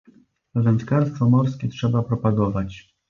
[0.55, 2.95] Wędkarstwo morskie trzeba propagować